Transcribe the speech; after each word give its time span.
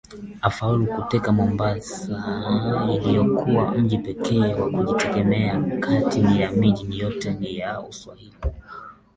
alifaulu 0.41 0.87
kuteka 0.87 1.31
Mombasa 1.31 2.23
iliyokuwa 2.95 3.71
mji 3.71 3.97
pekee 3.97 4.53
wa 4.53 4.69
kujitegemea 4.69 5.63
kati 5.79 6.39
ya 6.41 6.51
miji 6.51 6.99
yote 6.99 7.37
ya 7.57 7.81
Uswahilini 7.81 8.35